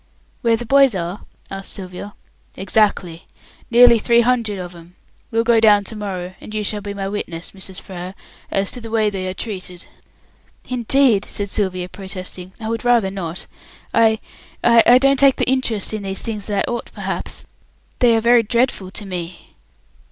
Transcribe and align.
"Where 0.41 0.57
the 0.57 0.65
boys 0.65 0.95
are?" 0.95 1.25
asked 1.51 1.73
Sylvia. 1.73 2.15
"Exactly. 2.57 3.27
Nearly 3.69 3.99
three 3.99 4.21
hundred 4.21 4.57
of 4.57 4.73
'em. 4.75 4.95
We'll 5.29 5.43
go 5.43 5.59
down 5.59 5.83
to 5.83 5.95
morrow, 5.95 6.33
and 6.41 6.55
you 6.55 6.63
shall 6.63 6.81
be 6.81 6.95
my 6.95 7.07
witness, 7.07 7.51
Mrs. 7.51 7.79
Frere, 7.79 8.15
as 8.49 8.71
to 8.71 8.81
the 8.81 8.89
way 8.89 9.11
they 9.11 9.27
are 9.27 9.35
treated." 9.35 9.85
"Indeed," 10.67 11.23
said 11.25 11.51
Sylvia, 11.51 11.87
protesting, 11.87 12.51
"I 12.59 12.67
would 12.67 12.83
rather 12.83 13.11
not. 13.11 13.45
I 13.93 14.17
I 14.63 14.97
don't 14.97 15.19
take 15.19 15.35
the 15.35 15.47
interest 15.47 15.93
in 15.93 16.01
these 16.01 16.23
things 16.23 16.45
that 16.45 16.65
I 16.67 16.71
ought, 16.71 16.89
perhaps. 16.95 17.45
They 17.99 18.15
are 18.17 18.21
very 18.21 18.41
dreadful 18.41 18.89
to 18.89 19.05
me." 19.05 19.49